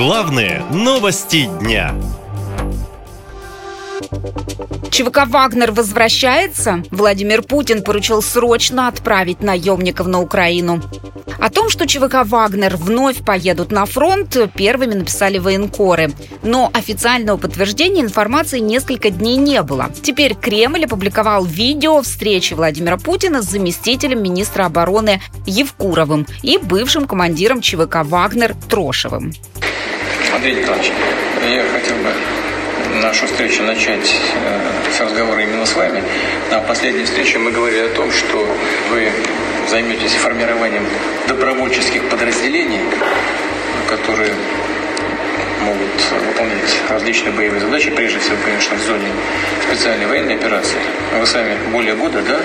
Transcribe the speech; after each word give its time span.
Главные 0.00 0.64
новости 0.72 1.44
дня. 1.60 1.94
ЧВК 4.90 5.26
«Вагнер» 5.26 5.72
возвращается? 5.72 6.82
Владимир 6.90 7.42
Путин 7.42 7.82
поручил 7.82 8.22
срочно 8.22 8.88
отправить 8.88 9.42
наемников 9.42 10.06
на 10.06 10.22
Украину. 10.22 10.80
О 11.38 11.50
том, 11.50 11.68
что 11.68 11.86
ЧВК 11.86 12.24
«Вагнер» 12.24 12.78
вновь 12.78 13.22
поедут 13.22 13.72
на 13.72 13.84
фронт, 13.84 14.38
первыми 14.54 14.94
написали 14.94 15.36
военкоры. 15.36 16.12
Но 16.42 16.70
официального 16.72 17.36
подтверждения 17.36 18.00
информации 18.00 18.58
несколько 18.58 19.10
дней 19.10 19.36
не 19.36 19.62
было. 19.62 19.90
Теперь 20.02 20.34
Кремль 20.34 20.86
опубликовал 20.86 21.44
видео 21.44 22.00
встречи 22.00 22.54
Владимира 22.54 22.96
Путина 22.96 23.42
с 23.42 23.50
заместителем 23.50 24.22
министра 24.22 24.64
обороны 24.64 25.20
Евкуровым 25.44 26.26
и 26.42 26.56
бывшим 26.56 27.06
командиром 27.06 27.60
ЧВК 27.60 27.96
«Вагнер» 28.02 28.54
Трошевым. 28.70 29.34
Андрей 30.34 30.54
Николаевич, 30.54 30.92
я 31.48 31.64
хотел 31.72 31.96
бы 31.96 32.12
нашу 33.02 33.26
встречу 33.26 33.62
начать 33.62 34.14
э, 34.44 34.92
с 34.96 35.00
разговора 35.00 35.42
именно 35.42 35.66
с 35.66 35.74
вами. 35.74 36.02
На 36.50 36.60
последней 36.60 37.04
встрече 37.04 37.38
мы 37.38 37.50
говорили 37.50 37.86
о 37.86 37.88
том, 37.88 38.10
что 38.12 38.46
вы 38.90 39.10
займетесь 39.68 40.12
формированием 40.12 40.86
добровольческих 41.26 42.08
подразделений, 42.08 42.80
которые 43.88 44.32
могут 45.64 46.26
выполнять 46.26 46.80
различные 46.88 47.32
боевые 47.32 47.60
задачи, 47.60 47.90
прежде 47.90 48.18
всего, 48.20 48.36
конечно, 48.44 48.76
в 48.76 48.82
зоне 48.82 49.08
специальной 49.68 50.06
военной 50.06 50.36
операции. 50.36 50.78
Вы 51.18 51.26
сами 51.26 51.56
более 51.72 51.94
года, 51.94 52.22
да, 52.22 52.40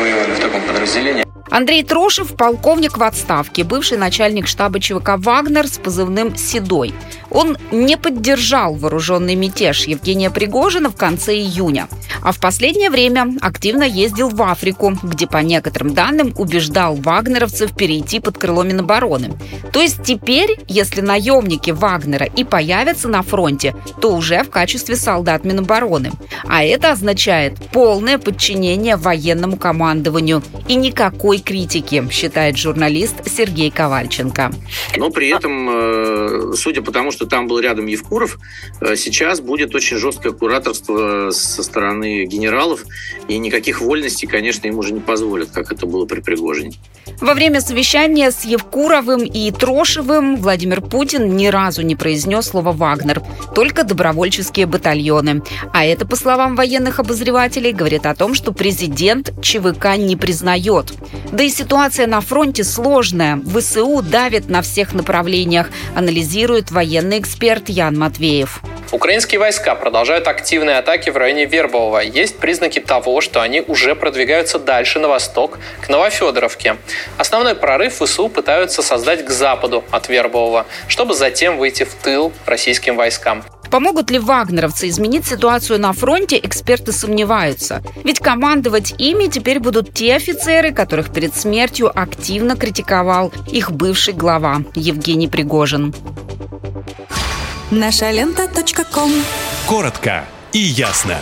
воевали 0.00 0.32
в 0.32 0.38
таком 0.38 0.62
подразделении. 0.62 1.31
Андрей 1.52 1.82
Трошев– 1.82 2.34
полковник 2.38 2.96
в 2.96 3.02
отставке, 3.02 3.62
бывший 3.62 3.98
начальник 3.98 4.46
штаба 4.46 4.80
ЧВК 4.80 5.18
«Вагнер» 5.18 5.68
с 5.68 5.76
позывным 5.76 6.34
«Седой». 6.34 6.94
Он 7.28 7.58
не 7.70 7.98
поддержал 7.98 8.74
вооруженный 8.74 9.34
мятеж 9.34 9.84
Евгения 9.84 10.30
Пригожина 10.30 10.90
в 10.90 10.96
конце 10.96 11.34
июня, 11.34 11.88
а 12.22 12.32
в 12.32 12.40
последнее 12.40 12.88
время 12.88 13.34
активно 13.42 13.82
ездил 13.82 14.30
в 14.30 14.42
Африку, 14.42 14.94
где, 15.02 15.26
по 15.26 15.38
некоторым 15.38 15.92
данным, 15.92 16.34
убеждал 16.38 16.94
вагнеровцев 16.94 17.76
перейти 17.76 18.20
под 18.20 18.38
крыло 18.38 18.62
Минобороны. 18.62 19.32
То 19.72 19.80
есть 19.80 20.02
теперь, 20.02 20.58
если 20.68 21.02
наемники 21.02 21.70
Вагнера 21.70 22.26
и 22.26 22.44
появятся 22.44 23.08
на 23.08 23.22
фронте, 23.22 23.74
то 24.00 24.14
уже 24.14 24.42
в 24.42 24.50
качестве 24.50 24.96
солдат 24.96 25.44
Минобороны. 25.44 26.12
А 26.46 26.64
это 26.64 26.92
означает 26.92 27.56
полное 27.72 28.16
подчинение 28.16 28.96
военному 28.96 29.56
командованию 29.58 30.42
и 30.68 30.74
никакой 30.74 31.41
критики, 31.42 32.06
считает 32.10 32.56
журналист 32.56 33.14
Сергей 33.26 33.70
Ковальченко. 33.70 34.50
Но 34.96 35.10
при 35.10 35.28
этом, 35.28 35.68
э, 35.70 36.52
судя 36.56 36.82
по 36.82 36.92
тому, 36.92 37.12
что 37.12 37.26
там 37.26 37.46
был 37.46 37.58
рядом 37.60 37.86
Евкуров, 37.86 38.38
э, 38.80 38.96
сейчас 38.96 39.40
будет 39.40 39.74
очень 39.74 39.96
жесткое 39.96 40.32
кураторство 40.32 41.30
со 41.30 41.62
стороны 41.62 42.24
генералов, 42.24 42.84
и 43.28 43.38
никаких 43.38 43.80
вольностей, 43.80 44.28
конечно, 44.28 44.66
им 44.66 44.78
уже 44.78 44.92
не 44.92 45.00
позволят, 45.00 45.50
как 45.50 45.72
это 45.72 45.86
было 45.86 46.06
при 46.06 46.20
Пригожине. 46.20 46.76
Во 47.20 47.34
время 47.34 47.60
совещания 47.60 48.30
с 48.30 48.44
Евкуровым 48.44 49.24
и 49.24 49.50
Трошевым 49.50 50.36
Владимир 50.36 50.80
Путин 50.80 51.36
ни 51.36 51.46
разу 51.46 51.82
не 51.82 51.96
произнес 51.96 52.46
слово 52.46 52.72
«Вагнер», 52.72 53.22
только 53.54 53.84
добровольческие 53.84 54.66
батальоны. 54.66 55.42
А 55.72 55.84
это, 55.84 56.06
по 56.06 56.16
словам 56.16 56.56
военных 56.56 57.00
обозревателей, 57.00 57.72
говорит 57.72 58.06
о 58.06 58.14
том, 58.14 58.34
что 58.34 58.52
президент 58.52 59.32
ЧВК 59.42 59.96
не 59.96 60.16
признает. 60.16 60.92
Да 61.32 61.42
и 61.44 61.48
ситуация 61.48 62.06
на 62.06 62.20
фронте 62.20 62.62
сложная. 62.62 63.40
ВСУ 63.56 64.02
давит 64.02 64.50
на 64.50 64.60
всех 64.60 64.92
направлениях, 64.92 65.70
анализирует 65.96 66.70
военный 66.70 67.18
эксперт 67.18 67.70
Ян 67.70 67.98
Матвеев. 67.98 68.60
Украинские 68.90 69.40
войска 69.40 69.74
продолжают 69.74 70.28
активные 70.28 70.76
атаки 70.76 71.08
в 71.08 71.16
районе 71.16 71.46
Вербового. 71.46 72.00
Есть 72.00 72.36
признаки 72.36 72.80
того, 72.80 73.22
что 73.22 73.40
они 73.40 73.62
уже 73.62 73.94
продвигаются 73.94 74.58
дальше 74.58 74.98
на 74.98 75.08
восток, 75.08 75.58
к 75.80 75.88
Новофедоровке. 75.88 76.76
Основной 77.16 77.54
прорыв 77.54 78.00
ВСУ 78.00 78.28
пытаются 78.28 78.82
создать 78.82 79.24
к 79.24 79.30
западу 79.30 79.82
от 79.90 80.10
Вербового, 80.10 80.66
чтобы 80.86 81.14
затем 81.14 81.56
выйти 81.56 81.84
в 81.84 81.94
тыл 81.94 82.30
российским 82.44 82.96
войскам. 82.96 83.42
Помогут 83.72 84.10
ли 84.10 84.18
вагнеровцы 84.18 84.90
изменить 84.90 85.26
ситуацию 85.26 85.80
на 85.80 85.94
фронте, 85.94 86.38
эксперты 86.42 86.92
сомневаются. 86.92 87.82
Ведь 88.04 88.18
командовать 88.18 88.94
ими 88.98 89.28
теперь 89.28 89.60
будут 89.60 89.94
те 89.94 90.14
офицеры, 90.14 90.72
которых 90.72 91.10
перед 91.10 91.34
смертью 91.34 91.90
активно 91.98 92.54
критиковал 92.54 93.32
их 93.50 93.72
бывший 93.72 94.12
глава 94.12 94.58
Евгений 94.74 95.26
Пригожин. 95.26 95.94
Наша 97.70 98.10
лента. 98.10 98.46
Коротко 99.66 100.26
и 100.52 100.58
ясно. 100.58 101.16